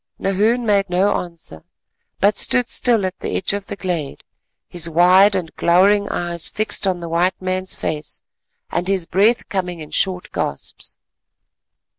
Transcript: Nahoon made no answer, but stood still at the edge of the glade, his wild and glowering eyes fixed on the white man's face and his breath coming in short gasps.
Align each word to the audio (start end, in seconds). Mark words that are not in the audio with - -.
Nahoon 0.17 0.65
made 0.65 0.89
no 0.89 1.13
answer, 1.17 1.63
but 2.19 2.35
stood 2.35 2.65
still 2.65 3.05
at 3.05 3.19
the 3.19 3.35
edge 3.37 3.53
of 3.53 3.67
the 3.67 3.75
glade, 3.75 4.23
his 4.67 4.89
wild 4.89 5.35
and 5.35 5.55
glowering 5.57 6.09
eyes 6.09 6.49
fixed 6.49 6.87
on 6.87 7.01
the 7.01 7.07
white 7.07 7.39
man's 7.39 7.75
face 7.75 8.23
and 8.71 8.87
his 8.87 9.05
breath 9.05 9.47
coming 9.47 9.79
in 9.79 9.91
short 9.91 10.31
gasps. 10.31 10.97